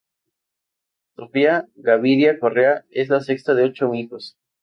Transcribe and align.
Sofía 1.15 1.67
Gaviria 1.75 2.39
Correa, 2.39 2.85
es 2.89 3.09
la 3.09 3.19
sexta 3.21 3.53
de 3.53 3.65
ocho 3.65 3.93
hijos. 3.93 4.35